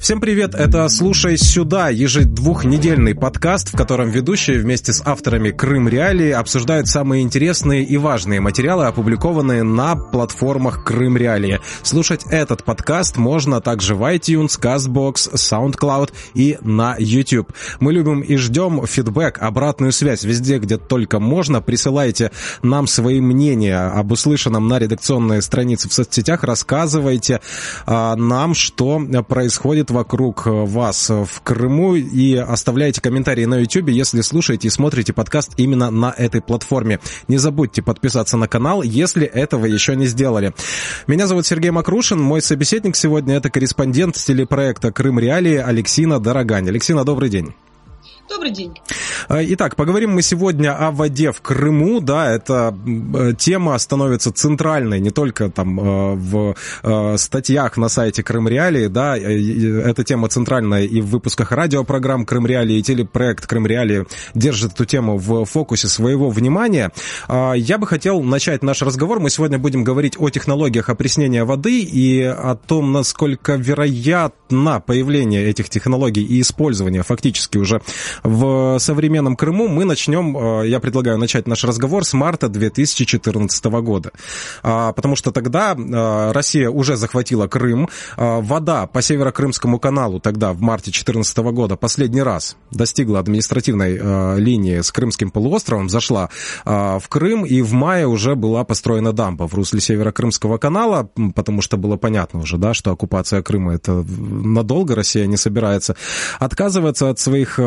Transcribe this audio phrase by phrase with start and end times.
[0.00, 6.30] Всем привет, это «Слушай сюда» ежедвухнедельный подкаст, в котором ведущие вместе с авторами Крым Реалии
[6.30, 11.60] обсуждают самые интересные и важные материалы, опубликованные на платформах Крым Реалии.
[11.82, 17.52] Слушать этот подкаст можно также в iTunes, CastBox, SoundCloud и на YouTube.
[17.78, 21.60] Мы любим и ждем фидбэк, обратную связь везде, где только можно.
[21.60, 27.42] Присылайте нам свои мнения об услышанном на редакционные страницы в соцсетях, рассказывайте
[27.84, 28.98] а, нам, что
[29.28, 35.12] происходит вокруг э, вас в Крыму и оставляйте комментарии на YouTube, если слушаете и смотрите
[35.12, 37.00] подкаст именно на этой платформе.
[37.28, 40.52] Не забудьте подписаться на канал, если этого еще не сделали.
[41.06, 46.68] Меня зовут Сергей Макрушин, мой собеседник сегодня это корреспондент телепроекта «Крым Реалии» Алексина Дорогань.
[46.68, 47.54] Алексина, добрый день.
[48.30, 48.72] Добрый день.
[49.28, 52.00] А, итак, поговорим мы сегодня о воде в Крыму.
[52.00, 52.72] Да, эта
[53.38, 59.16] тема становится центральной не только там э, в э, статьях на сайте Крым Реалии, да,
[59.18, 64.84] эта тема центральная и в выпусках радиопрограмм Крым Реалии, и телепроект Крым Реалии держит эту
[64.84, 66.92] тему в фокусе своего внимания.
[67.26, 69.18] А, я бы хотел начать наш разговор.
[69.18, 75.68] Мы сегодня будем говорить о технологиях опреснения воды и о том, насколько вероятно появление этих
[75.68, 77.82] технологий и использование фактически уже
[78.22, 84.10] в современном Крыму, мы начнем, э, я предлагаю начать наш разговор с марта 2014 года.
[84.62, 87.88] А, потому что тогда э, Россия уже захватила Крым.
[88.16, 94.38] А, вода по Северо-Крымскому каналу тогда, в марте 2014 года, последний раз достигла административной э,
[94.38, 96.28] линии с Крымским полуостровом, зашла
[96.64, 101.76] в Крым, и в мае уже была построена дамба в русле Северо-Крымского канала, потому что
[101.76, 105.96] было понятно уже, да, что оккупация Крыма это надолго, Россия не собирается
[106.38, 107.58] отказываться от своих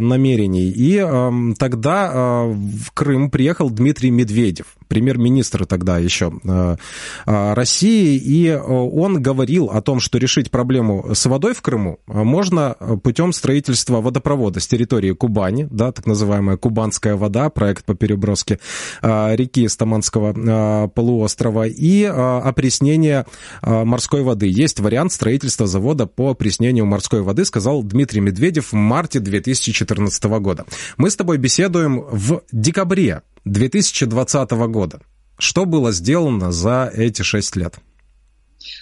[0.00, 0.68] намерений.
[0.70, 6.76] И э, тогда э, в Крым приехал Дмитрий Медведев, премьер-министр тогда еще э,
[7.24, 13.32] России, и он говорил о том, что решить проблему с водой в Крыму можно путем
[13.32, 18.58] строительства водопровода с территории Кубани, да, так называемая Кубанская вода, проект по переброске
[19.02, 23.26] реки Стаманского полуострова, и опреснение
[23.62, 24.46] морской воды.
[24.48, 30.24] Есть вариант строительства завода по опреснению морской воды, сказал Дмитрий Медведев в марте 2014 2014
[30.40, 30.66] года.
[30.96, 35.00] Мы с тобой беседуем в декабре 2020 года.
[35.38, 37.76] Что было сделано за эти шесть лет?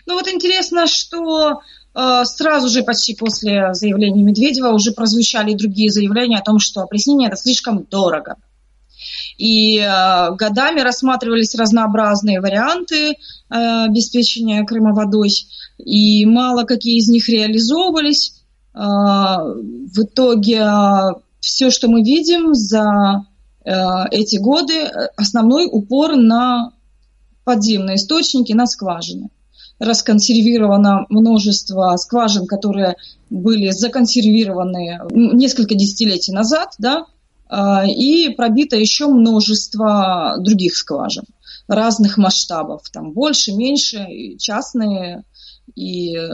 [0.07, 1.61] Ну вот интересно, что
[1.95, 7.29] э, сразу же почти после заявления Медведева уже прозвучали другие заявления о том, что опреснение
[7.29, 8.37] это слишком дорого.
[9.37, 13.15] И э, годами рассматривались разнообразные варианты э,
[13.51, 15.31] обеспечения Крыма водой,
[15.79, 18.36] и мало какие из них реализовывались.
[18.77, 23.25] А, в итоге а, все, что мы видим за
[23.65, 23.71] э,
[24.11, 26.73] эти годы, основной упор на
[27.45, 29.29] подземные источники, на скважины.
[29.79, 32.97] Расконсервировано множество скважин, которые
[33.31, 37.07] были законсервированы несколько десятилетий назад, да,
[37.49, 41.25] а, и пробито еще множество других скважин
[41.69, 45.25] разных масштабов, там больше, меньше, частные
[45.75, 46.31] и э,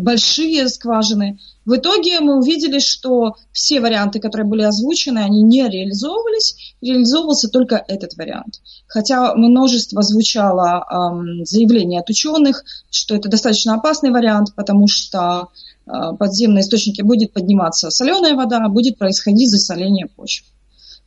[0.00, 1.38] большие скважины.
[1.64, 7.82] В итоге мы увидели, что все варианты, которые были озвучены, они не реализовывались, реализовывался только
[7.86, 8.60] этот вариант.
[8.88, 15.48] Хотя множество звучало эм, заявлений от ученых, что это достаточно опасный вариант, потому что
[15.86, 20.44] э, подземные источники будет подниматься соленая вода, будет происходить засоление почв.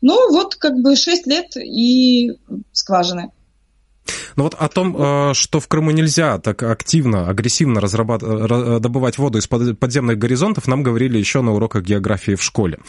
[0.01, 2.33] Ну вот как бы 6 лет и
[2.71, 3.31] скважины.
[4.35, 8.21] Но вот о том, э, что в Крыму нельзя так активно, агрессивно разрабат...
[8.23, 12.79] Э, добывать воду из подземных горизонтов, нам говорили еще на уроках географии в школе.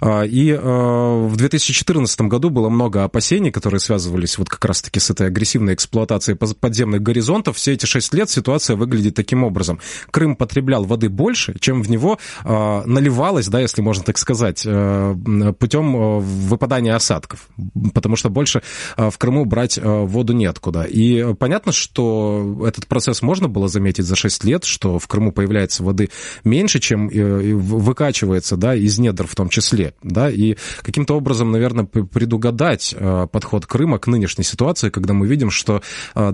[0.00, 5.10] А, и э, в 2014 году было много опасений, которые связывались вот как раз-таки с
[5.10, 7.56] этой агрессивной эксплуатацией подземных горизонтов.
[7.56, 9.80] Все эти шесть лет ситуация выглядит таким образом.
[10.10, 16.94] Крым потреблял воды больше, чем в него наливалось, да, если можно так сказать, путем выпадания
[16.94, 17.48] осадков.
[17.92, 18.62] Потому что больше
[18.96, 20.86] в Крыму брать воду неоткуда.
[20.94, 25.82] И понятно, что этот процесс можно было заметить за 6 лет, что в Крыму появляется
[25.82, 26.08] воды
[26.44, 31.84] меньше, чем э, выкачивается, да, из недр в том числе, да, и каким-то образом, наверное,
[31.84, 35.82] предугадать э, подход Крыма к нынешней ситуации, когда мы видим, что
[36.14, 36.30] э,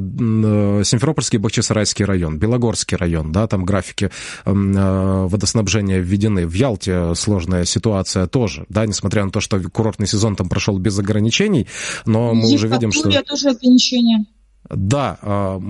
[0.84, 4.10] Симферопольский и Бахчисарайский район, Белогорский район, да, там графики
[4.44, 6.46] водоснабжения введены.
[6.46, 10.98] В Ялте сложная ситуация тоже, да, несмотря на то, что курортный сезон там прошел без
[10.98, 11.66] ограничений,
[12.04, 13.10] но мы уже видим, что...
[13.22, 14.26] тоже ограничения.
[14.70, 15.60] Да, а,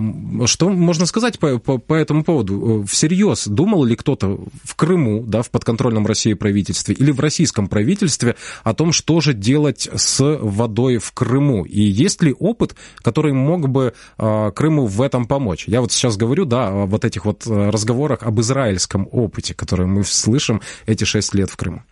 [0.45, 2.85] что можно сказать по, по, по этому поводу?
[2.87, 8.37] Всерьез думал ли кто-то в Крыму, да, в подконтрольном России правительстве или в российском правительстве
[8.63, 11.65] о том, что же делать с водой в Крыму?
[11.65, 15.65] И есть ли опыт, который мог бы а, Крыму в этом помочь?
[15.67, 19.87] Я вот сейчас говорю, да, о вот этих вот э, разговорах об израильском опыте, который
[19.87, 21.83] мы слышим эти шесть лет в Крыму.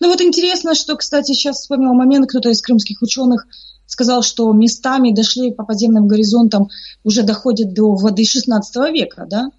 [0.00, 3.46] Ну вот интересно, что, кстати, сейчас вспомнил момент, кто-то из крымских ученых
[3.92, 6.68] сказал, что местами дошли по подземным горизонтам,
[7.04, 9.50] уже доходят до воды 16 века, да?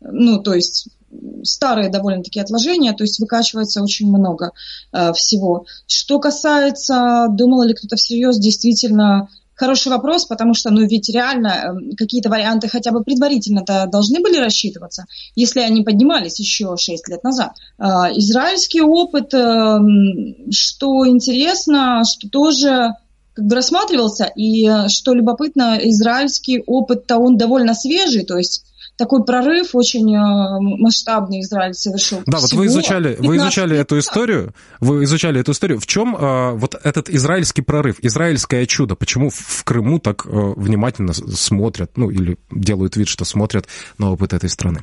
[0.00, 0.88] Ну, то есть
[1.44, 4.52] старые довольно-таки отложения, то есть выкачивается очень много
[4.92, 5.66] э, всего.
[5.86, 11.94] Что касается, думал ли кто-то всерьез, действительно хороший вопрос, потому что, ну, ведь реально э,
[11.96, 15.04] какие-то варианты хотя бы предварительно-то должны были рассчитываться,
[15.36, 17.52] если они поднимались еще 6 лет назад.
[17.78, 17.84] Э,
[18.16, 19.78] израильский опыт, э,
[20.50, 22.94] что интересно, что тоже
[23.34, 28.64] как бы рассматривался, и э, что любопытно, израильский опыт-то он довольно свежий, то есть
[28.96, 32.22] такой прорыв очень э, масштабный Израиль совершил.
[32.26, 35.80] Да, вот вы изучали, вы изучали эту историю, вы изучали эту историю.
[35.80, 38.94] В чем э, вот этот израильский прорыв, израильское чудо?
[38.94, 43.66] Почему в Крыму так э, внимательно смотрят, ну или делают вид, что смотрят
[43.98, 44.82] на опыт этой страны?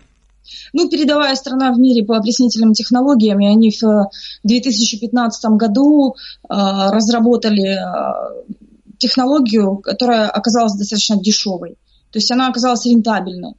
[0.73, 4.09] Ну, передовая страна в мире по опреснительным технологиям, и они в
[4.43, 8.55] 2015 э, году э, разработали э,
[8.97, 11.77] технологию, которая оказалась достаточно дешевой.
[12.11, 13.53] То есть она оказалась рентабельной,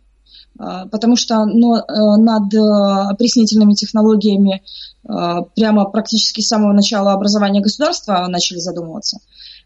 [0.57, 1.85] потому что но,
[2.17, 4.63] над опреснительными технологиями
[5.05, 9.21] прямо практически с самого начала образования государства начали задумываться.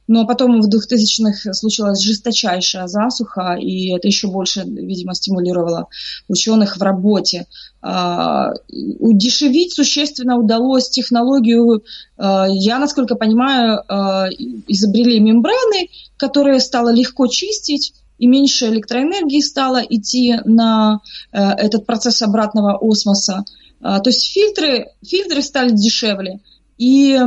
[0.06, 5.88] Но потом в 2000-х случилась жесточайшая засуха, и это еще больше, видимо, стимулировало
[6.28, 7.46] ученых в работе.
[7.80, 11.84] А, удешевить существенно удалось технологию,
[12.18, 14.28] а, я, насколько понимаю, а,
[14.66, 21.00] изобрели мембраны, которые стало легко чистить, и меньше электроэнергии стало идти на
[21.32, 23.44] этот процесс обратного осмоса.
[23.80, 26.38] То есть фильтры, фильтры стали дешевле.
[26.78, 27.24] И Э,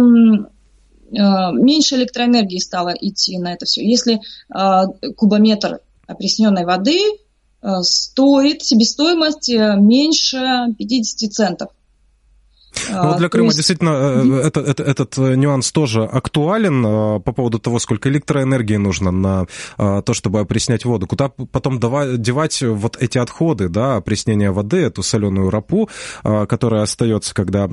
[1.11, 3.87] меньше электроэнергии стало идти на это все.
[3.87, 6.99] Если э, кубометр опресненной воды
[7.61, 11.69] э, стоит, себестоимость меньше 50 центов.
[12.89, 13.57] Ну, вот для Крыма есть...
[13.57, 14.39] действительно mm-hmm.
[14.39, 19.45] это, это, этот э, нюанс тоже актуален э, по поводу того, сколько электроэнергии нужно на
[19.77, 21.07] то, чтобы опреснять воду.
[21.07, 25.89] Куда потом девать вот эти отходы, да, опреснения воды, эту соленую рапу,
[26.23, 27.67] которая остается, когда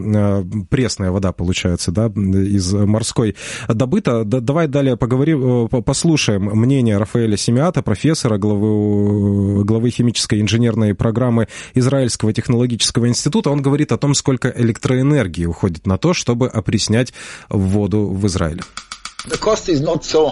[0.70, 3.36] пресная вода получается, да, из морской
[3.68, 4.24] добыта.
[4.24, 13.08] Давай далее поговорим, послушаем мнение Рафаэля Семиата, профессора, главы, главы химической инженерной программы Израильского технологического
[13.08, 13.50] института.
[13.50, 17.12] Он говорит о том, сколько электроэнергии электроэнергии уходит на то, чтобы опреснять
[17.48, 18.62] воду в Израиле.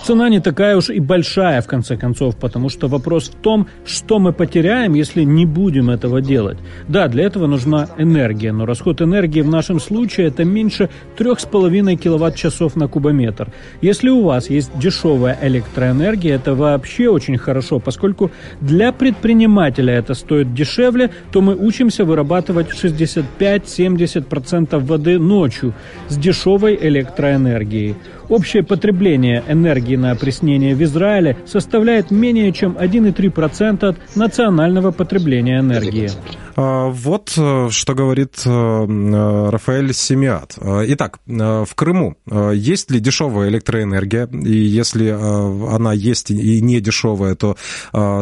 [0.04, 4.18] Цена не такая уж и большая, в конце концов, потому что вопрос в том, что
[4.18, 6.58] мы потеряем, если не будем этого делать.
[6.88, 12.76] Да, для этого нужна энергия, но расход энергии в нашем случае это меньше 3,5 киловатт-часов
[12.76, 13.50] на кубометр.
[13.80, 18.30] Если у вас есть дешевая электроэнергия, это вообще очень хорошо, поскольку
[18.60, 25.72] для предпринимателя это стоит дешевле, то мы учимся вырабатывать 65-70% воды ночью
[26.10, 27.96] с дешевой электроэнергией.
[28.32, 36.08] Общее потребление энергии на опреснение в Израиле составляет менее чем 1,3% от национального потребления энергии.
[36.56, 40.56] А, вот э, что говорит э, э, Рафаэль Семиат.
[40.58, 42.16] Итак, в Крыму
[42.52, 44.26] есть ли дешевая электроэнергия?
[44.26, 47.56] И если она есть и не дешевая, то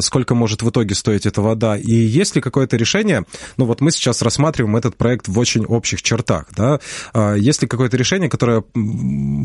[0.00, 1.77] сколько может в итоге стоить эта вода?
[1.77, 3.25] И есть ли какое-то решение?
[3.57, 6.47] Ну вот мы сейчас рассматриваем этот проект в очень общих чертах.
[6.57, 6.81] Да?
[7.37, 8.64] Есть ли какое-то решение, которое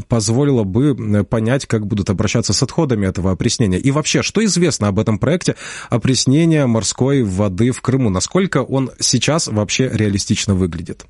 [0.08, 3.80] позволило бы понять, как будут обращаться с отходами этого опреснения?
[3.80, 5.56] И вообще, что известно об этом проекте
[5.90, 8.10] опреснения морской воды в Крыму?
[8.10, 11.06] Насколько он сейчас вообще реалистично выглядит?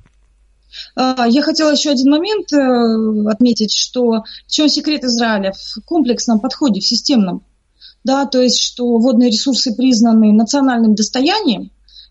[0.94, 5.52] А, я хотела еще один момент э, отметить, что в чем секрет Израиля?
[5.52, 7.42] В комплексном подходе, в системном.
[8.04, 11.70] Да, то есть, что водные ресурсы признаны национальным достоянием,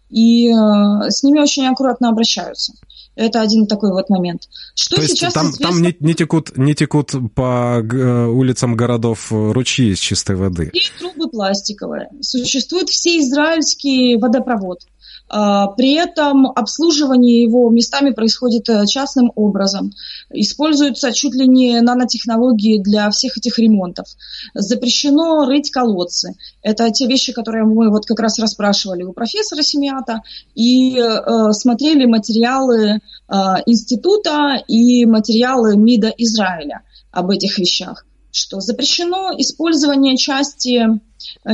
[0.10, 2.74] и э, с ними очень аккуратно обращаются.
[3.16, 4.50] Это один такой вот момент.
[4.76, 5.68] Что То есть сейчас там, известно...
[5.68, 10.70] там не, не, текут, не текут по э, улицам городов ручьи из чистой воды?
[10.74, 12.10] И трубы пластиковые.
[12.22, 14.80] Существует всеизраильский водопровод.
[15.27, 19.91] А, при этом обслуживание его местами происходит э, частным образом.
[20.29, 24.05] Используются чуть ли не нанотехнологии для всех этих ремонтов.
[24.53, 26.36] Запрещено рыть колодцы.
[26.62, 30.22] Это те вещи, которые мы вот как раз расспрашивали у профессора Семиата
[30.53, 33.34] и э, смотрели материалы э,
[33.65, 38.05] института и материалы МИДа Израиля об этих вещах
[38.36, 40.84] что запрещено использование части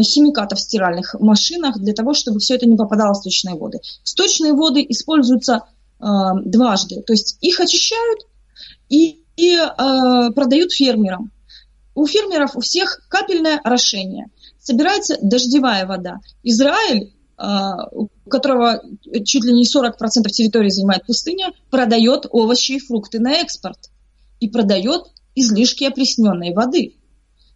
[0.01, 3.79] химикатов в стиральных машинах для того, чтобы все это не попадало в сточные воды.
[4.03, 5.63] Сточные воды используются
[5.99, 6.05] э,
[6.45, 8.21] дважды, то есть их очищают
[8.89, 11.31] и, и э, продают фермерам.
[11.93, 14.27] У фермеров у всех капельное орошение.
[14.59, 16.19] Собирается дождевая вода.
[16.43, 17.11] Израиль
[17.91, 18.81] у которого
[19.25, 23.89] чуть ли не 40% территории занимает пустыня, продает овощи и фрукты на экспорт
[24.39, 26.95] и продает излишки опресненной воды.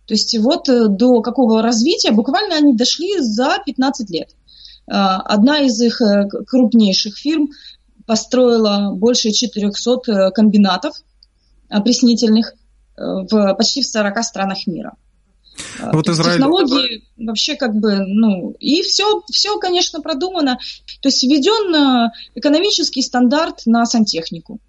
[0.08, 4.30] То есть вот э, до какого развития буквально они дошли за 15 лет.
[4.88, 7.50] А, одна из их э, крупнейших фирм
[8.06, 10.94] построила больше 400 э, комбинатов
[11.70, 12.54] опреснительных
[12.98, 14.96] в почти в 40 странах мира.
[15.82, 16.38] А, вот Израиль...
[16.38, 20.60] Технологии вообще как бы, ну, и все, все, конечно, продумано.
[21.02, 24.60] То есть введен экономический стандарт на сантехнику.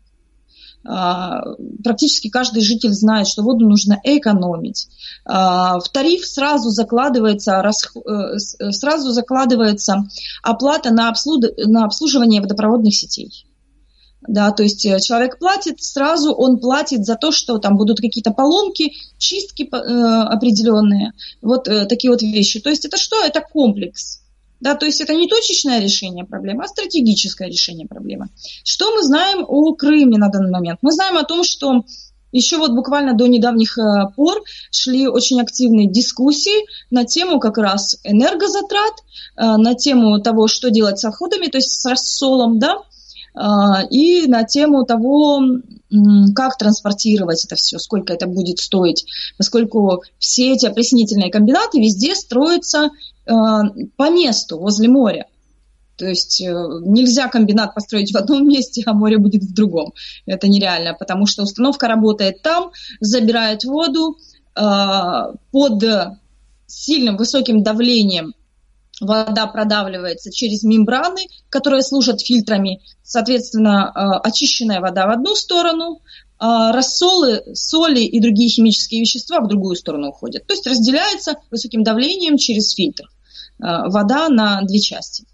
[0.88, 1.42] А,
[1.82, 4.88] практически каждый житель знает, что воду нужно экономить.
[5.24, 8.38] А, в тариф сразу закладывается, э,
[8.72, 10.04] сразу закладывается
[10.42, 13.46] оплата на, обслуживание водопроводных сетей.
[14.28, 18.32] Да, то есть э, человек платит сразу, он платит за то, что там будут какие-то
[18.32, 21.12] поломки, чистки э, определенные,
[21.42, 22.60] вот э, такие вот вещи.
[22.60, 23.22] То есть это что?
[23.24, 24.22] Это комплекс.
[24.60, 28.28] Да, то есть это не точечное решение проблемы, а стратегическое решение проблемы.
[28.64, 30.78] Что мы знаем о Крыме на данный момент?
[30.82, 31.84] Мы знаем о том, что
[32.32, 33.82] еще вот буквально до недавних э,
[34.14, 38.94] пор шли очень активные дискуссии на тему как раз энергозатрат,
[39.36, 42.76] э, на тему того, что делать с отходами, то есть с рассолом, да,
[43.34, 45.40] э, и на тему того,
[46.34, 49.06] как транспортировать это все, сколько это будет стоить,
[49.38, 52.90] поскольку все эти опреснительные комбинаты везде строятся
[53.26, 55.26] по месту, возле моря.
[55.96, 56.52] То есть э,
[56.84, 59.94] нельзя комбинат построить в одном месте, а море будет в другом.
[60.26, 64.18] Это нереально, потому что установка работает там, забирает воду
[64.54, 64.60] э,
[65.50, 65.84] под
[66.66, 68.34] сильным высоким давлением
[69.00, 72.80] вода продавливается через мембраны, которые служат фильтрами.
[73.02, 76.00] Соответственно, э, очищенная вода в одну сторону,
[76.38, 80.46] а рассолы, соли и другие химические вещества в другую сторону уходят.
[80.46, 83.15] То есть разделяется высоким давлением через фильтр э,
[83.58, 85.24] вода на две части.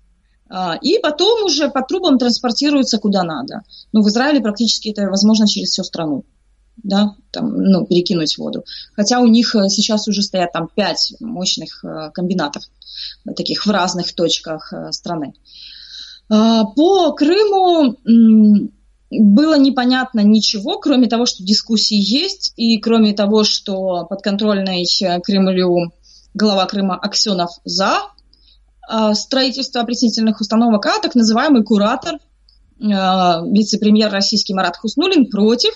[0.49, 3.62] А, и потом уже по трубам транспортируется куда надо.
[3.93, 6.25] Ну, в Израиле практически это возможно через всю страну
[6.76, 8.64] да, там, ну, перекинуть воду.
[8.95, 12.64] Хотя у них э, сейчас уже стоят там пять мощных комбинатов
[13.37, 15.35] таких в разных точках э, страны.
[16.29, 17.99] По Крыму
[19.11, 25.93] было непонятно ничего, кроме того, что дискуссии есть, и кроме того, что подконтрольный э, Кремлю
[26.35, 28.01] глава Крыма Аксенов за
[28.89, 32.19] а, строительство опреснительных установок, а так называемый куратор, э,
[32.81, 35.73] вице-премьер российский Марат Хуснулин против,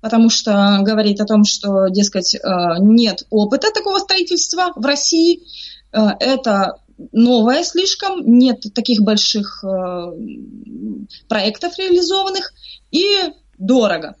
[0.00, 2.36] потому что говорит о том, что, дескать,
[2.78, 5.42] нет опыта такого строительства в России,
[5.92, 6.80] Э, это
[7.12, 10.12] новое слишком, нет таких больших э,
[11.28, 12.52] проектов реализованных.
[12.90, 13.04] И
[13.58, 14.16] дорого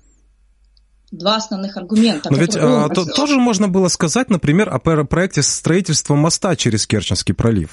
[1.10, 2.30] два основных аргумента.
[2.30, 7.34] Но ведь а, то, тоже можно было сказать, например, о проекте строительства моста через Керченский
[7.34, 7.70] пролив.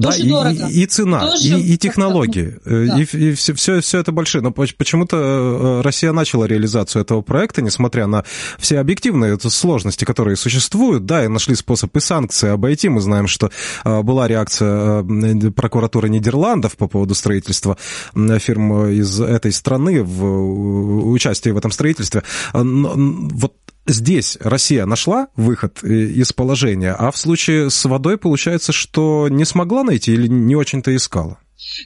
[0.00, 0.68] Тоже да, дорого.
[0.68, 3.00] И, и цена, тоже и, и технологии, э, да.
[3.00, 4.42] и, и все, все, все это большие.
[4.42, 8.24] Но почему-то э, Россия начала реализацию этого проекта, несмотря на
[8.58, 12.90] все объективные сложности, которые существуют, да, и нашли способ и санкции обойти.
[12.90, 13.50] Мы знаем, что
[13.84, 15.02] э, была реакция
[15.52, 17.78] прокуратуры Нидерландов по поводу строительства
[18.14, 22.22] фирм из этой страны в участии в этом строительстве
[22.66, 23.54] вот
[23.86, 29.44] здесь Россия нашла выход э, из положения, а в случае с водой получается, что не
[29.44, 31.38] смогла найти или не очень-то искала?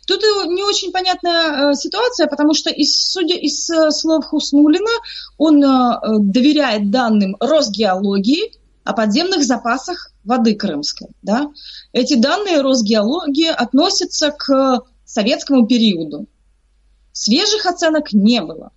[0.07, 4.91] Тут не очень понятная э, ситуация, потому что, из, судя из э, слов Хуснулина,
[5.39, 5.61] он
[6.31, 8.53] доверяет данным Росгеологии
[8.85, 11.09] о подземных запасах воды крымской.
[11.23, 11.51] Да?
[11.93, 16.27] Эти данные Росгеологии относятся к советскому периоду.
[17.13, 18.73] Свежих оценок не было.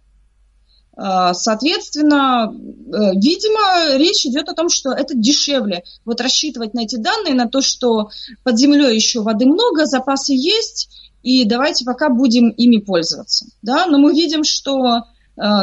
[0.95, 5.83] А, соответственно, э, видимо, речь идет о том, что это дешевле.
[6.05, 8.09] Вот рассчитывать на эти данные, на то, что
[8.43, 10.89] под землей еще воды много, запасы есть,
[11.23, 13.47] и давайте пока будем ими пользоваться.
[13.63, 13.87] Да?
[13.87, 15.01] Но мы видим, что э,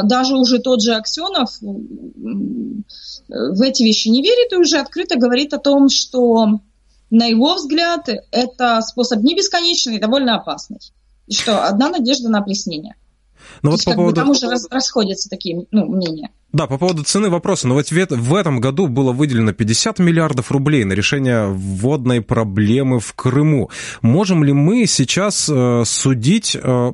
[0.03, 5.59] даже уже тот же Аксенов в эти вещи не верит и уже открыто говорит о
[5.59, 6.59] том, что
[7.09, 10.79] на его взгляд это способ не бесконечный и довольно опасный.
[11.27, 12.95] И что одна надежда на опреснение.
[13.61, 14.15] Но ну, вот по поводу...
[14.15, 16.29] Там уже расходятся такие ну, мнения.
[16.53, 17.67] Да, по поводу цены вопроса.
[17.67, 23.13] Но ведь в этом году было выделено 50 миллиардов рублей на решение водной проблемы в
[23.13, 23.69] Крыму.
[24.01, 26.91] Можем ли мы сейчас э, судить э,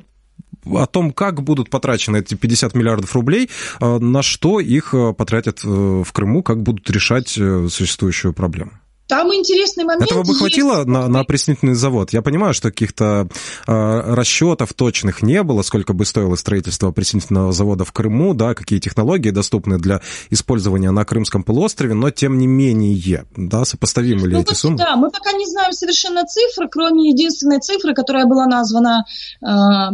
[0.65, 3.49] о том, как будут потрачены эти 50 миллиардов рублей,
[3.79, 8.71] э, на что их потратят в Крыму, как будут решать существующую проблему?
[9.07, 10.11] Там интересный момент.
[10.11, 10.87] Этого бы хватило есть.
[10.87, 12.11] на, на опреснительный завод?
[12.11, 13.29] Я понимаю, что каких-то
[13.65, 18.79] э, расчетов точных не было, сколько бы стоило строительство опреснительного завода в Крыму, да, какие
[18.79, 24.41] технологии доступны для использования на Крымском полуострове, но тем не менее, да, сопоставимы ли ну,
[24.41, 24.77] эти вот, суммы?
[24.77, 29.05] Да, мы пока не знаем совершенно цифры, кроме единственной цифры, которая была названа
[29.41, 29.45] э,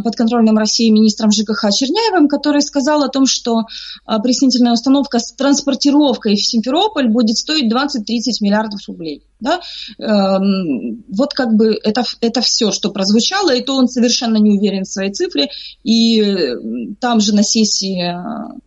[0.02, 3.62] подконтрольным России министром ЖКХ Черняевым, который сказал о том, что
[4.04, 9.22] опреснительная установка с транспортировкой в Симферополь будет стоить 20-30 миллиардов рублей рублей.
[9.40, 9.60] Да?
[9.98, 14.84] Эм, вот как бы это, это все, что прозвучало, и то он совершенно не уверен
[14.84, 15.48] в своей цифре.
[15.82, 16.56] И э,
[17.00, 18.58] там же на сессии э,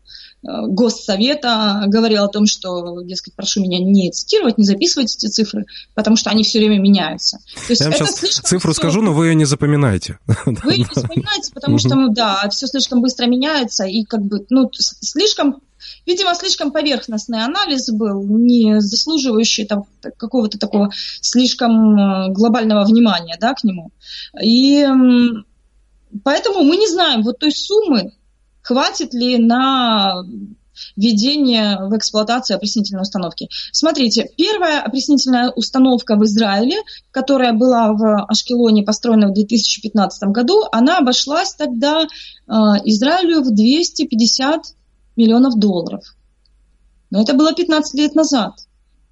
[0.44, 6.16] Госсовета говорил о том, что, дескать, прошу меня не цитировать, не записывать эти цифры, потому
[6.16, 7.40] что они все время меняются.
[7.56, 8.82] То есть Я вам сейчас цифру все...
[8.82, 10.20] скажу, но вы ее не запоминаете.
[10.46, 14.46] Вы ее не запоминаете, потому что, ну да, все слишком быстро меняется, и как бы,
[14.50, 15.62] ну, слишком
[16.06, 19.86] Видимо, слишком поверхностный анализ был, не заслуживающий там,
[20.18, 23.92] какого-то такого слишком э, глобального внимания да, к нему.
[24.42, 24.86] И
[26.24, 28.14] поэтому мы не знаем вот той суммы,
[28.68, 30.24] хватит ли на
[30.96, 33.50] введение в эксплуатацию опреснительной установки.
[33.72, 36.76] Смотрите, первая опреснительная установка в Израиле,
[37.12, 42.08] которая была в Ашкелоне построена в 2015 году, она обошлась тогда э,
[42.84, 44.62] Израилю в 250
[45.16, 46.04] миллионов долларов.
[47.10, 48.54] Но это было 15 лет назад.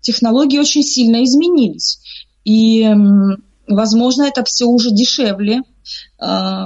[0.02, 2.00] Технологии очень сильно изменились.
[2.44, 2.88] И,
[3.68, 5.62] возможно, это все уже дешевле
[6.20, 6.66] э,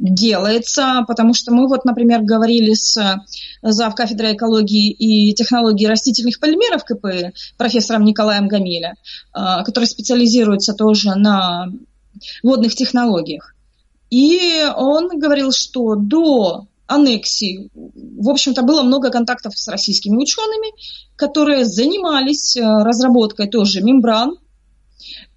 [0.00, 3.20] делается, потому что мы вот, например, говорили с
[3.62, 3.94] зав.
[3.94, 8.94] кафедрой экологии и технологии растительных полимеров КП профессором Николаем Гамиля,
[9.34, 11.66] э, который специализируется тоже на
[12.42, 13.54] водных технологиях.
[14.10, 17.70] И он говорил, что до аннексии.
[17.74, 20.72] В общем-то, было много контактов с российскими учеными,
[21.14, 24.36] которые занимались э, разработкой тоже мембран.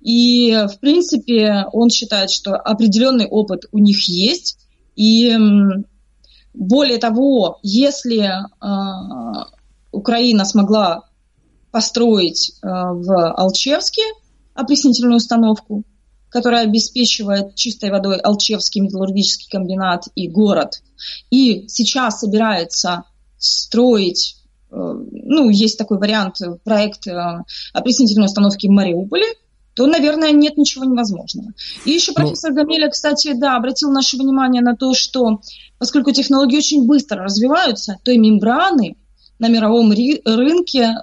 [0.02, 4.58] И, в принципе, он считает, что определенный опыт у них есть.
[4.96, 5.36] И
[6.54, 9.46] более того, если э,
[9.92, 11.04] Украина смогла
[11.72, 14.04] построить э, в Алчевске
[14.54, 15.84] опреснительную установку,
[16.30, 20.82] которая обеспечивает чистой водой Алчевский металлургический комбинат и город–
[21.30, 23.04] и сейчас собирается
[23.38, 24.38] строить,
[24.72, 29.26] э, ну, есть такой вариант, э, проект э, опреснительной установки в Мариуполе,
[29.74, 31.52] то, наверное, нет ничего невозможного.
[31.86, 35.42] И еще ну, профессор ну, Гамеля, кстати, да, обратил наше внимание на то, что
[35.80, 38.96] поскольку технологии очень быстро развиваются, то и мембраны
[39.40, 40.94] на мировом рынке э,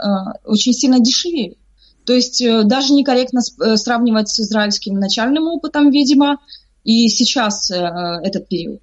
[0.44, 1.58] очень сильно дешевеют.
[2.06, 6.38] То есть э, даже некорректно сравнивать с израильским начальным опытом, видимо,
[6.84, 8.82] и сейчас э, этот период.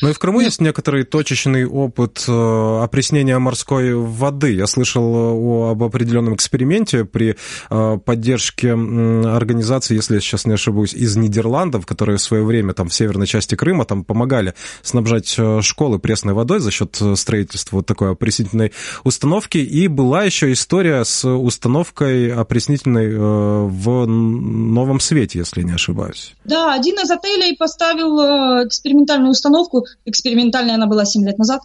[0.00, 4.52] Ну и в Крыму есть некоторый точечный опыт э, опреснения морской воды.
[4.52, 7.36] Я слышал э, об определенном эксперименте при
[7.70, 12.88] э, поддержке организации, если я сейчас не ошибусь, из Нидерландов, которые в свое время там
[12.88, 18.12] в северной части Крыма там помогали снабжать школы пресной водой за счет строительства вот такой
[18.12, 18.72] опреснительной
[19.04, 19.58] установки.
[19.58, 26.34] И была еще история с установкой опреснительной в Новом Свете, если не ошибаюсь.
[26.44, 29.84] Да, один из отелей поставил экспериментальную установку установку.
[30.04, 31.62] Экспериментальная она была 7 лет назад.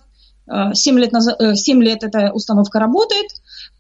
[0.73, 3.29] 7 э, лет, назад, 7 э, лет эта установка работает.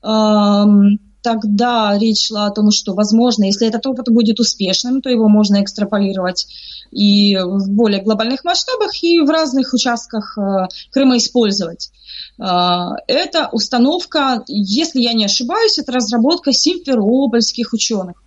[0.03, 5.27] Эм, тогда речь шла о том, что, возможно, если этот опыт будет успешным, то его
[5.27, 6.47] можно экстраполировать
[6.91, 11.91] и в более глобальных масштабах, и в разных участках э, Крыма использовать.
[12.37, 18.23] Эта установка, если я не ошибаюсь, это разработка симферопольских ученых.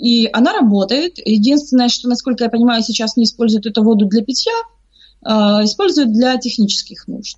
[0.00, 1.18] И она работает.
[1.18, 4.52] Единственное, что, насколько я понимаю, сейчас не используют эту воду для питья,
[5.22, 7.36] а, используют для технических нужд.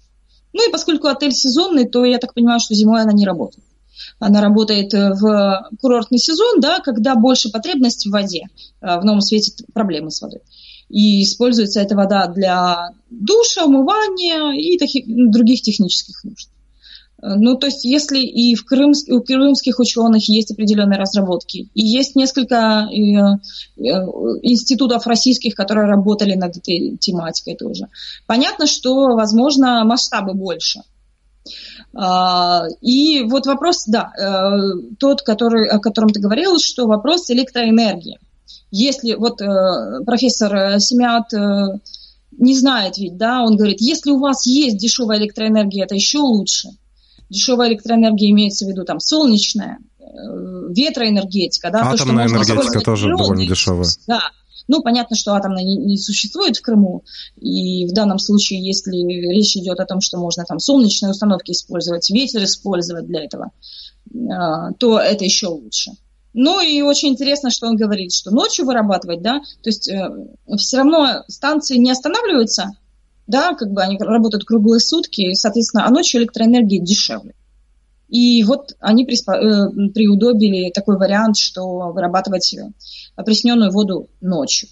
[0.53, 3.65] Ну и поскольку отель сезонный, то я так понимаю, что зимой она не работает.
[4.21, 8.47] Она работает в курортный сезон, да, когда больше потребность в воде.
[8.81, 10.43] А, в новом свете проблемы с водой.
[10.89, 16.49] И используется эта вода для душа, умывания и таких, других технических нужд.
[17.25, 22.17] Ну, то есть, если и в Крымск, у крымских ученых есть определенные разработки, и есть
[22.17, 23.39] несколько э, э,
[24.43, 27.87] институтов российских, которые работали над этой тематикой тоже,
[28.27, 30.81] понятно, что, возможно, масштабы больше.
[31.95, 38.19] А, и вот вопрос, да, э, тот, который, о котором ты говорил, что вопрос электроэнергии.
[38.73, 39.39] Если вот
[40.07, 41.31] профессор Семят
[42.33, 46.71] не знает ведь, да, он говорит, если у вас есть дешевая электроэнергия, это еще лучше–
[47.33, 50.05] дешевая электроэнергия имеется в виду там солнечная, э,
[50.71, 53.89] ветроэнергетика, да, Атомная то, что энергетика тоже довольно дешевая.
[54.07, 54.21] Да,
[54.69, 57.03] Ну, понятно, что атомной не, не существует в Крыму,
[57.37, 58.97] и в данном случае, если
[59.35, 63.51] речь идет о том, что можно там солнечные установки использовать, ветер использовать для этого,
[64.31, 65.93] а, то это еще лучше.
[66.35, 70.09] Ну и очень интересно, что он говорит, что ночью вырабатывать, да, то есть э,
[70.57, 72.71] все равно станции не останавливаются,
[73.27, 77.35] да, как бы они работают круглые сутки, и, соответственно, а ночью электроэнергия дешевле.
[78.09, 82.55] И вот они приспо- э, приудобили такой вариант, что вырабатывать
[83.17, 84.69] опресненную воду ночью.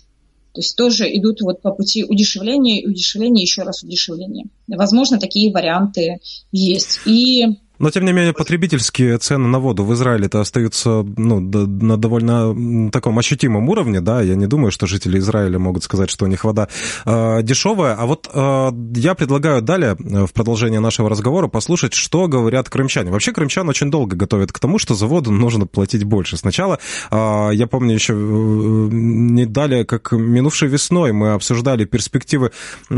[0.52, 4.46] То есть тоже идут вот по пути удешевления удешевления, еще раз удешевления.
[4.66, 6.18] Возможно, такие варианты
[6.50, 7.00] есть.
[7.06, 7.46] И
[7.80, 13.18] но, тем не менее, потребительские цены на воду в Израиле-то остаются ну, на довольно таком
[13.18, 16.68] ощутимом уровне, да, я не думаю, что жители Израиля могут сказать, что у них вода
[17.06, 17.94] э, дешевая.
[17.94, 23.10] А вот э, я предлагаю далее, э, в продолжение нашего разговора, послушать, что говорят крымчане.
[23.10, 26.36] Вообще, крымчан очень долго готовят к тому, что за воду нужно платить больше.
[26.36, 26.78] Сначала,
[27.10, 32.52] э, я помню, еще э, не далее, как минувшей весной мы обсуждали перспективы
[32.90, 32.94] э,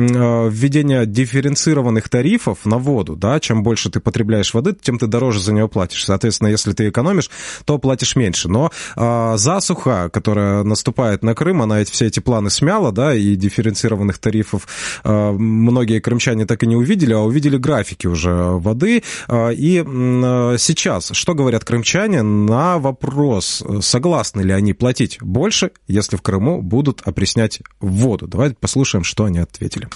[0.51, 5.53] введения дифференцированных тарифов на воду, да, чем больше ты потребляешь воды, тем ты дороже за
[5.53, 6.05] него платишь.
[6.05, 7.31] Соответственно, если ты экономишь,
[7.65, 8.49] то платишь меньше.
[8.49, 13.37] Но э, засуха, которая наступает на Крым, она ведь все эти планы смяла, да, и
[13.37, 14.67] дифференцированных тарифов
[15.05, 19.03] э, многие крымчане так и не увидели, а увидели графики уже воды.
[19.29, 26.17] Э, и э, сейчас, что говорят крымчане на вопрос, согласны ли они платить больше, если
[26.17, 28.27] в Крыму будут опреснять воду?
[28.27, 29.89] Давайте послушаем, что они ответили.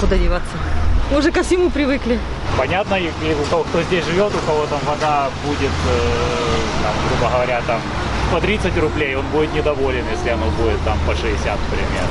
[0.00, 0.95] Куда деваться?
[1.10, 2.18] Мы уже ко всему привыкли.
[2.58, 6.00] Понятно, и у кого кто здесь живет, у кого там вода будет, э,
[6.82, 7.80] там, грубо говоря, там
[8.32, 12.04] по 30 рублей, он будет недоволен, если оно будет там по 60, например.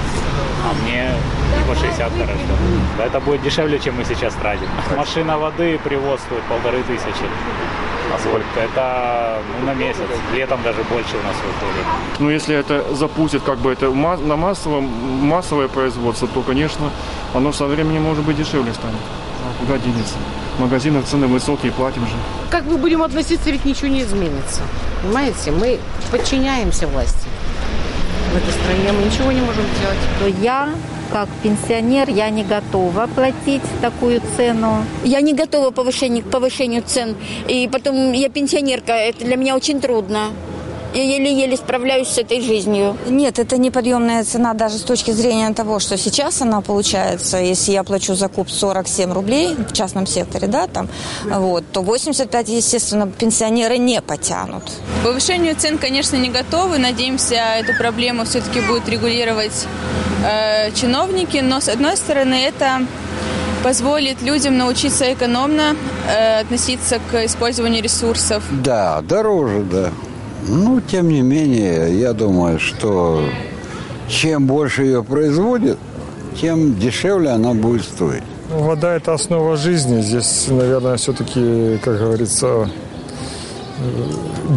[0.63, 1.12] А мне
[1.60, 3.06] и по 60 хорошо.
[3.06, 4.67] Это будет дешевле, чем мы сейчас тратим.
[4.95, 7.25] Машина воды привоз стоит полторы тысячи.
[8.13, 8.60] А сколько?
[8.60, 10.04] Это ну, на месяц.
[10.34, 11.86] Летом даже больше у нас выходит.
[12.19, 14.86] Ну, если это запустит как бы это на массовом,
[15.25, 16.89] массовое производство, то, конечно,
[17.34, 18.99] оно со временем может быть дешевле станет.
[19.84, 20.15] Денется?
[20.57, 22.13] В магазинах цены высокие, платим же.
[22.49, 24.61] Как мы будем относиться, ведь ничего не изменится.
[25.01, 25.79] Понимаете, мы
[26.11, 27.27] подчиняемся власти.
[28.31, 30.35] В этой стране мы ничего не можем сделать.
[30.41, 30.69] Я
[31.11, 34.83] как пенсионер я не готова платить такую цену.
[35.03, 37.15] Я не готова к повышению, к повышению цен.
[37.47, 40.29] И потом я пенсионерка, это для меня очень трудно.
[40.95, 42.95] Я еле-еле справляюсь с этой жизнью.
[43.05, 47.84] Нет, это неподъемная цена даже с точки зрения того, что сейчас она получается, если я
[47.84, 50.88] плачу за куб 47 рублей в частном секторе, да, там,
[51.25, 54.63] вот, то 85, естественно, пенсионеры не потянут.
[55.01, 56.77] К повышению цен, конечно, не готовы.
[56.77, 59.67] Надеемся, эту проблему все-таки будут регулировать
[60.25, 62.88] э, чиновники, но, с одной стороны, это
[63.63, 65.75] позволит людям научиться экономно
[66.08, 68.43] э, относиться к использованию ресурсов.
[68.49, 69.91] Да, дороже, да.
[70.47, 73.21] Ну, тем не менее, я думаю, что
[74.08, 75.77] чем больше ее производят,
[76.39, 78.23] тем дешевле она будет стоить.
[78.51, 80.01] Ну, вода– это основа жизни.
[80.01, 82.69] Здесь, наверное, все-таки, как говорится,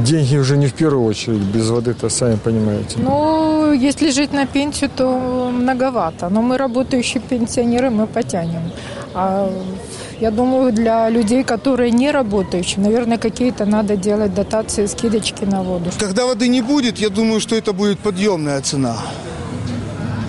[0.04, 1.40] деньги уже не в первую очередь.
[1.40, 2.98] Без воды-то, сами понимаете.
[2.98, 6.28] Ну, если жить на пенсию, то многовато.
[6.28, 8.70] Но мы, работающие пенсионеры, мы потянем.
[9.14, 9.50] А
[10.20, 15.90] я думаю, для людей, которые не работающие, наверное, какие-то надо делать дотации, скидочки на воду.
[15.98, 18.96] Когда воды не будет, я думаю, что это будет подъемная цена.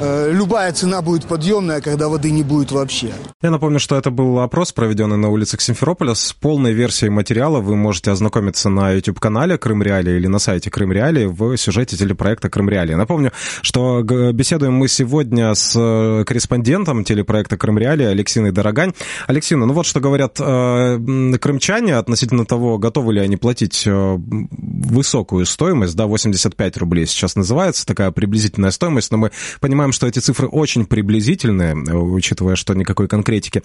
[0.01, 3.11] Э, любая цена будет подъемная, когда воды не будет вообще.
[3.41, 6.13] Я напомню, что это был опрос, проведенный на улицах Симферополя.
[6.13, 10.93] С полной версией материала вы можете ознакомиться на YouTube-канале Крым Реалии или на сайте Крым
[10.93, 12.93] Реалии в сюжете телепроекта Крым Реалии.
[12.93, 18.93] Напомню, что беседуем мы сегодня с э, корреспондентом телепроекта Крым Реалии Алексиной Дорогань.
[19.27, 25.45] Алексина, ну вот что говорят э, крымчане относительно того, готовы ли они платить э, высокую
[25.45, 30.47] стоимость, да, 85 рублей сейчас называется, такая приблизительная стоимость, но мы понимаем, что эти цифры
[30.47, 33.63] очень приблизительные, учитывая, что никакой конкретики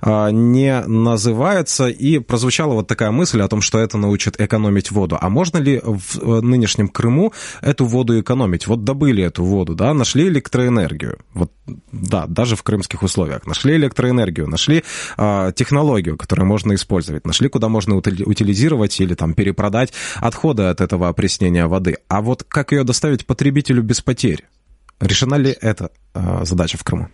[0.00, 1.88] а, не называется.
[1.88, 5.18] И прозвучала вот такая мысль о том, что это научит экономить воду.
[5.20, 8.66] А можно ли в э, нынешнем Крыму эту воду экономить?
[8.66, 11.18] Вот добыли эту воду, да, нашли электроэнергию.
[11.34, 11.52] Вот,
[11.92, 13.46] да, даже в крымских условиях.
[13.46, 14.84] Нашли электроэнергию, нашли
[15.16, 21.08] а, технологию, которую можно использовать, нашли, куда можно утилизировать или там перепродать отходы от этого
[21.08, 21.98] опреснения воды.
[22.08, 24.44] А вот как ее доставить потребителю без потерь?
[25.00, 27.08] Решена ли эта а, задача в Крыму?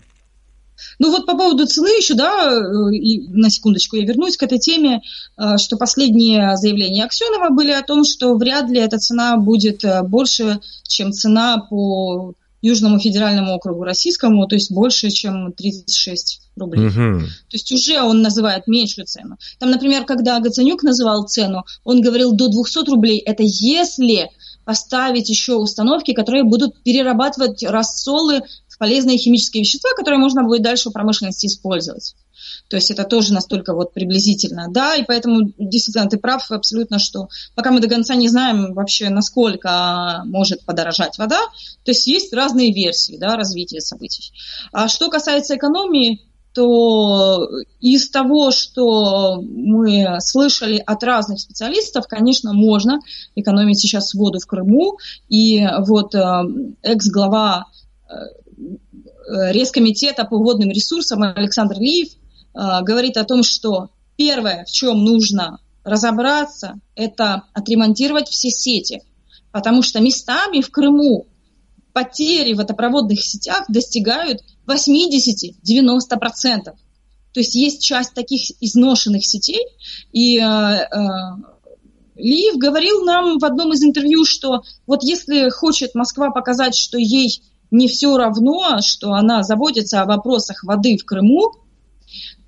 [0.99, 4.59] Ну вот по поводу цены еще, да, э, и на секундочку я вернусь к этой
[4.59, 5.01] теме,
[5.37, 10.03] э, что последние заявления Аксенова были о том, что вряд ли эта цена будет э,
[10.03, 16.87] больше, чем цена по Южному федеральному округу российскому, то есть больше, чем 36 рублей.
[16.87, 17.21] Угу.
[17.49, 19.37] То есть уже он называет меньшую цену.
[19.59, 23.19] Там, например, когда Гацанюк называл цену, он говорил до 200 рублей.
[23.19, 24.31] Это если
[24.65, 30.91] поставить еще установки, которые будут перерабатывать рассолы в полезные химические вещества, которые можно будет дальше
[30.91, 32.15] в промышленности использовать.
[32.69, 34.67] То есть это тоже настолько вот приблизительно.
[34.71, 39.11] Да, и поэтому действительно ты прав абсолютно, что пока мы до конца не знаем вообще,
[39.11, 41.41] насколько может подорожать вода,
[41.85, 44.33] то есть есть разные версии да, развития событий.
[44.73, 46.23] А что касается экономии,
[46.55, 47.49] то
[47.81, 53.01] из того, что мы слышали от разных специалистов, конечно, можно
[53.35, 54.99] экономить сейчас воду в Крыму.
[55.29, 56.21] И вот э,
[56.83, 57.67] экс-глава
[58.09, 65.05] э, Рескомитета по водным ресурсам Александр Лиев э, говорит о том, что первое, в чем
[65.05, 69.03] нужно разобраться, это отремонтировать все сети.
[69.53, 71.27] Потому что местами в Крыму
[71.93, 76.65] потери в водопроводных сетях достигают 80-90%.
[76.65, 79.65] То есть есть часть таких изношенных сетей,
[80.13, 80.87] и э, э,
[82.17, 87.43] Лиев говорил нам в одном из интервью, что вот если хочет Москва показать, что ей
[87.71, 91.53] не все равно, что она заботится о вопросах воды в Крыму,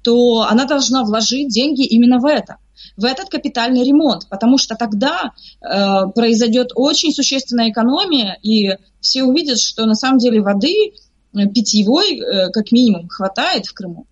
[0.02, 2.58] то она должна вложить деньги именно в это
[2.96, 9.60] в этот капитальный ремонт, потому что тогда э, произойдет очень существенная экономия, и все увидят,
[9.60, 10.92] что на самом деле воды
[11.32, 14.06] э, питьевой э, как минимум хватает в Крыму.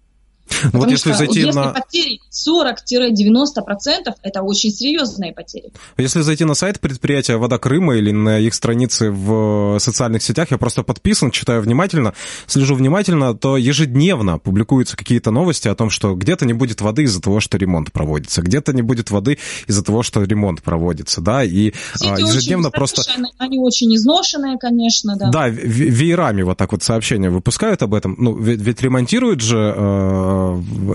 [0.72, 1.68] Ну, вот если зайти если на...
[1.68, 5.70] потери 40-90%, это очень серьезные потери.
[5.96, 10.58] Если зайти на сайт предприятия «Вода Крыма» или на их страницы в социальных сетях, я
[10.58, 12.14] просто подписан, читаю внимательно,
[12.46, 17.20] слежу внимательно, то ежедневно публикуются какие-то новости о том, что где-то не будет воды из-за
[17.20, 21.72] того, что ремонт проводится, где-то не будет воды из-за того, что ремонт проводится, да, и
[21.94, 23.02] Сети ежедневно очень просто...
[23.38, 25.30] Они очень изношенные, конечно, да.
[25.30, 28.14] Да, веерами вот так вот сообщения выпускают об этом.
[28.18, 30.31] Ну, ведь, ведь ремонтируют же э,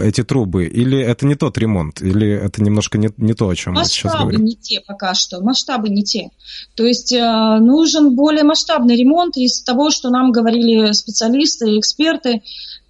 [0.02, 0.66] эти трубы?
[0.66, 2.02] Или это не тот ремонт?
[2.02, 4.42] Или это немножко не, не то, о чем масштабы мы сейчас говорим?
[4.42, 5.42] Масштабы не те пока что.
[5.42, 6.30] Масштабы не те.
[6.76, 12.42] То есть э, нужен более масштабный ремонт из того, что нам говорили специалисты и эксперты,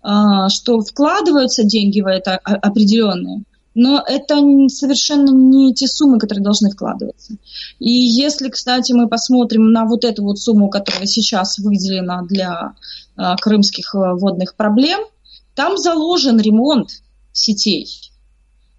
[0.03, 0.09] э,
[0.49, 3.43] что вкладываются деньги в это определенные.
[3.75, 4.35] Но это
[4.69, 7.35] совершенно не те суммы, которые должны вкладываться.
[7.77, 12.73] И если, кстати, мы посмотрим на вот эту вот сумму, которая сейчас выделена для
[13.17, 15.01] э, крымских водных проблем–
[15.57, 17.87] там заложен ремонт сетей,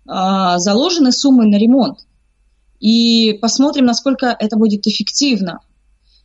[0.06, 1.98] а, заложены суммы на ремонт.
[2.78, 5.58] И посмотрим, насколько это будет эффективно.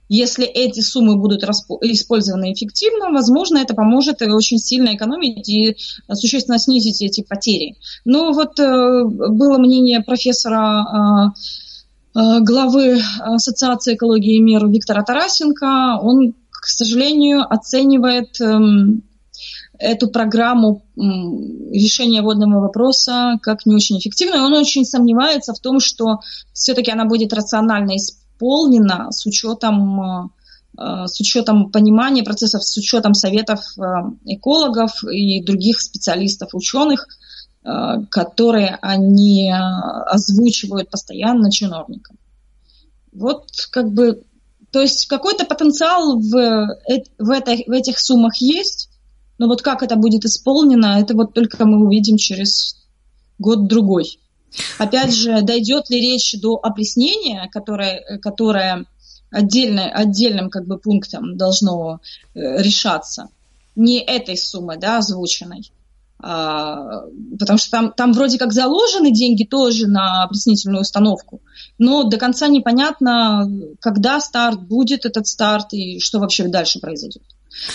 [0.09, 5.75] Если эти суммы будут использованы эффективно, возможно, это поможет очень сильно экономить и
[6.11, 7.77] существенно снизить эти потери.
[8.05, 11.33] Но вот э, было мнение профессора
[12.15, 15.97] э, э, главы Ассоциации экологии и мира Виктора Тарасенко.
[15.99, 19.01] Он, к сожалению, оценивает эм,
[19.79, 24.43] эту программу решения водного вопроса как не очень эффективную.
[24.43, 26.19] Он очень сомневается в том, что
[26.53, 30.29] все-таки она будет рационально исполнена с учетом
[30.77, 33.81] э, с учетом понимания процессов, с учетом советов э,
[34.25, 37.07] экологов и других специалистов, ученых,
[37.63, 37.69] э,
[38.09, 42.17] которые они озвучивают постоянно чиновникам.
[43.11, 44.23] Вот как бы,
[44.71, 46.31] то есть какой-то потенциал в,
[47.19, 48.89] в, этой, в этих суммах есть,
[49.37, 52.77] но вот как это будет исполнено, это вот только мы увидим через
[53.39, 54.19] год-другой.
[54.77, 58.85] Опять же, дойдет ли речь до опреснения, которое, которое
[59.31, 62.01] отдельно, отдельным как бы пунктом должно
[62.35, 63.29] э, решаться,
[63.75, 65.71] не этой суммы, да, озвученной,
[66.25, 67.01] а,
[67.37, 71.41] потому что там, там вроде как заложены деньги тоже на опреснительную установку,
[71.77, 73.49] но до конца непонятно,
[73.81, 77.23] когда старт будет этот старт и что вообще дальше произойдет.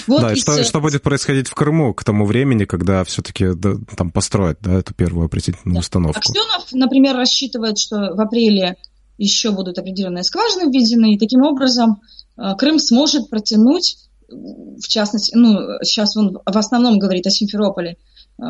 [0.06, 3.74] Вот да, и что, что будет происходить в Крыму к тому времени, когда все-таки да,
[3.96, 5.80] там построят да, эту первую определенную да.
[5.80, 6.18] установку?
[6.18, 8.76] Аксенов, например, рассчитывает, что в апреле
[9.18, 12.00] еще будут определенные скважины введены, и таким образом
[12.36, 17.96] э, Крым сможет протянуть, в частности, ну, сейчас он в основном говорит о Симферополе,
[18.38, 18.42] э,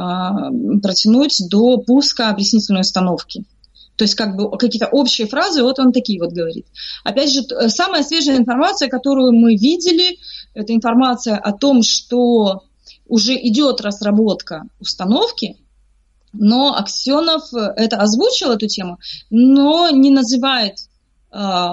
[0.83, 3.45] протянуть до пуска опреснительной установки.
[3.99, 6.67] То есть как бы какие-то общие фразы, вот он такие вот говорит.
[7.03, 10.19] Опять же, самая свежая информация, которую мы видели,
[10.55, 12.63] это информация о том, что
[13.09, 15.57] уже идет разработка установки,
[16.33, 18.99] но Аксенов это озвучил, эту тему,
[19.31, 20.77] но не называет
[21.33, 21.69] э,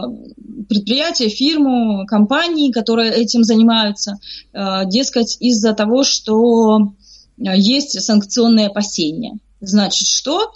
[0.67, 4.17] предприятия, фирму, компании, которые этим занимаются,
[4.51, 6.93] э, дескать, из-за того, что
[7.38, 9.38] есть санкционные опасения.
[9.59, 10.53] Значит, что?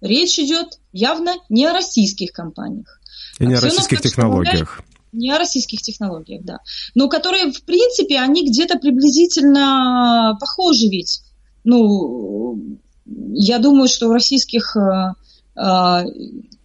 [0.00, 3.00] Речь идет явно не о российских компаниях.
[3.38, 4.82] И не о российских технологиях.
[5.12, 6.60] Не о российских технологиях, да.
[6.94, 11.22] Но которые, в принципе, они где-то приблизительно похожи ведь.
[11.64, 15.12] Ну, я думаю, что у российских э,
[15.56, 16.04] э,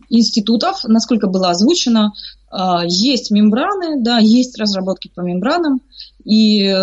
[0.09, 2.13] институтов, насколько было озвучено,
[2.51, 5.81] э, есть мембраны, да, есть разработки по мембранам,
[6.23, 6.73] и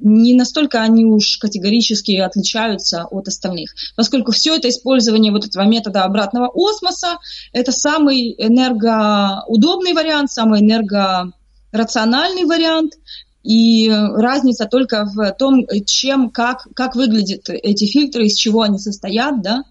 [0.00, 6.04] не настолько они уж категорически отличаются от остальных, поскольку все это использование вот этого метода
[6.04, 7.18] обратного осмоса–
[7.52, 12.94] это самый энергоудобный вариант, самый энергорациональный вариант,
[13.42, 19.42] и разница только в том, чем, как, как выглядят эти фильтры, из чего они состоят,
[19.42, 19.62] да,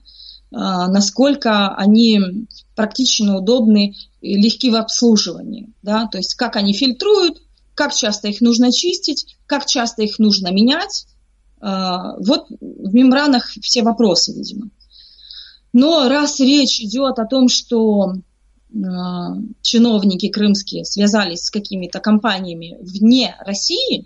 [0.52, 2.20] а, насколько они
[2.76, 7.42] практично удобны и легки в обслуживании, да, то есть как они фильтруют,
[7.80, 11.06] как часто их нужно чистить, как часто их нужно менять.
[11.62, 14.70] А, вот в мембранах все вопросы, видимо.
[15.72, 18.16] Но раз речь идет о том, что
[18.76, 24.06] а, чиновники крымские связались с какими-то компаниями вне России,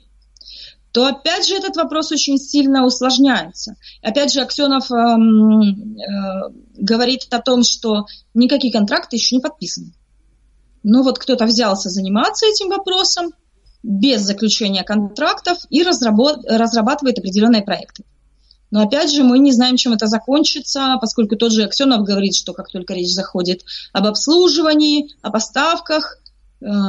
[0.92, 3.76] то опять же этот вопрос очень сильно усложняется.
[4.04, 8.06] Опять же, Аксенов э, э, говорит о том, что
[8.36, 9.94] никакие контракты еще не подписаны.
[10.84, 13.34] Но вот кто-то взялся заниматься этим вопросом,
[13.84, 18.04] без заключения контрактов и разрабатывает определенные проекты.
[18.72, 22.54] Но опять же, мы не знаем, чем это закончится, поскольку тот же Аксенов говорит, что
[22.54, 26.18] как только речь заходит об обслуживании, о поставках,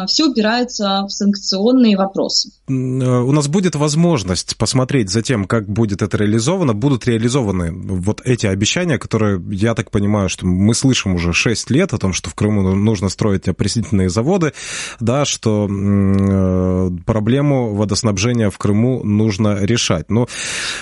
[0.06, 2.50] все упирается в санкционные вопросы.
[2.68, 6.74] Э, у нас будет возможность посмотреть за тем, как будет это реализовано.
[6.74, 11.92] Будут реализованы вот эти обещания, которые, я так понимаю, что мы слышим уже 6 лет
[11.92, 14.52] о том, что в Крыму нужно строить опреснительные заводы,
[15.00, 20.10] да, что э, проблему водоснабжения в Крыму нужно решать.
[20.10, 20.26] Но,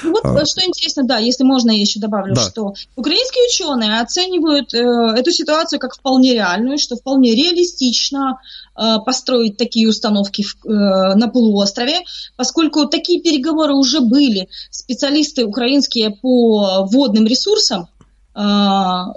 [0.02, 0.44] ну, вот а...
[0.46, 2.42] что интересно, да, если можно, я еще добавлю, да.
[2.42, 4.78] что украинские ученые оценивают э,
[5.18, 8.38] эту ситуацию как вполне реальную, что вполне реалистично
[8.71, 12.00] Э, построить такие установки э, на полуострове,
[12.36, 14.48] поскольку такие переговоры уже были.
[14.70, 17.88] Специалисты украинские по водным ресурсам
[18.34, 18.40] э,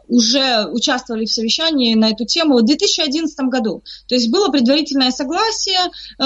[0.10, 3.82] уже участвовали в совещании на эту тему в 2011 году.
[4.08, 5.80] То есть было предварительное согласие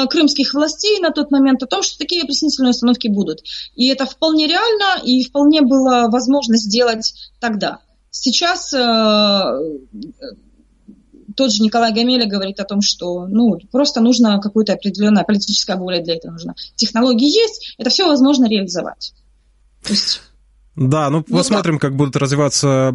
[0.09, 3.41] крымских властей на тот момент о том, что такие опреснительные установки будут.
[3.75, 7.79] И это вполне реально, и вполне было возможно сделать тогда.
[8.11, 8.73] Сейчас
[11.39, 16.03] тот же Николай Гамеля говорит о том, что ну, просто нужно какая-то определенная политическая воля
[16.03, 16.53] для этого нужна.
[16.75, 19.13] Технологии есть, это все возможно реализовать.
[19.81, 20.21] То есть
[20.75, 21.79] да, ну, ну посмотрим, да.
[21.79, 22.93] как будут развиваться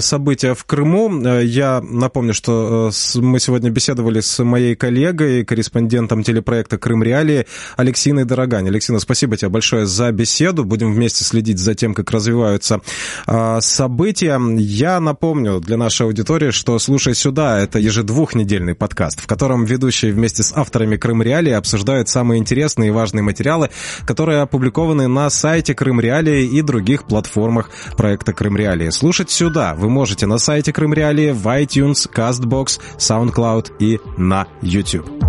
[0.00, 1.22] события в Крыму.
[1.22, 7.46] Э, я напомню, что э, мы сегодня беседовали с моей коллегой, корреспондентом телепроекта «Крым Реалии»
[7.76, 8.68] Алексиной Дорогань.
[8.68, 10.64] Алексина, спасибо тебе большое за беседу.
[10.64, 12.80] Будем вместе следить за тем, как развиваются
[13.26, 14.40] а, события.
[14.56, 20.42] Я напомню для нашей аудитории, что «Слушай сюда»— это ежедвухнедельный подкаст, в котором ведущие вместе
[20.42, 23.68] с авторами «Крым Реалии» обсуждают самые интересные и важные материалы,
[24.06, 28.90] которые опубликованы на сайте «Крым Реалии» и других платформах платформах проекта Крым Реалии.
[28.90, 35.25] Слушать сюда вы можете на сайте Крым Реалии, в iTunes, CastBox, SoundCloud и на YouTube.